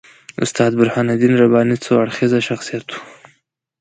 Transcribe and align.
استاد 0.43 0.71
برهان 0.79 1.07
الدین 1.13 1.33
رباني 1.41 1.77
څو 1.83 1.91
اړخیز 2.03 2.33
شخصیت 2.47 2.85
وو. 2.91 2.99